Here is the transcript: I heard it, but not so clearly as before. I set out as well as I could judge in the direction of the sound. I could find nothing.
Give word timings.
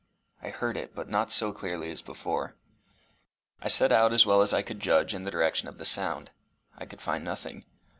I 0.41 0.49
heard 0.49 0.77
it, 0.77 0.95
but 0.95 1.09
not 1.09 1.31
so 1.31 1.53
clearly 1.53 1.91
as 1.91 2.01
before. 2.01 2.55
I 3.61 3.67
set 3.67 3.91
out 3.91 4.13
as 4.13 4.25
well 4.25 4.41
as 4.41 4.51
I 4.51 4.63
could 4.63 4.79
judge 4.79 5.13
in 5.13 5.25
the 5.25 5.29
direction 5.29 5.67
of 5.67 5.77
the 5.77 5.85
sound. 5.85 6.31
I 6.75 6.87
could 6.87 7.01
find 7.03 7.23
nothing. 7.23 7.65